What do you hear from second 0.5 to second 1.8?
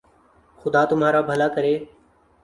خدا تمہارر بھلا کرے